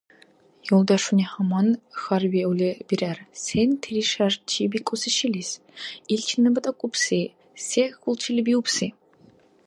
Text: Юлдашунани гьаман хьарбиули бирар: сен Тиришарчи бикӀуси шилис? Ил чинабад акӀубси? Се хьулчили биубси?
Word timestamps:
Юлдашунани 0.75 1.25
гьаман 1.31 1.67
хьарбиули 2.01 2.71
бирар: 2.87 3.17
сен 3.43 3.69
Тиришарчи 3.81 4.63
бикӀуси 4.71 5.11
шилис? 5.17 5.49
Ил 6.13 6.21
чинабад 6.27 6.65
акӀубси? 6.71 7.19
Се 7.67 7.83
хьулчили 7.99 8.41
биубси? 8.47 8.87